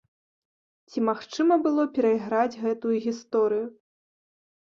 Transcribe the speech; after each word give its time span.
Ці 0.93 1.03
магчыма 1.09 1.57
было 1.67 1.85
перайграць 1.97 2.59
гэтую 2.63 2.95
гісторыю? 3.05 3.67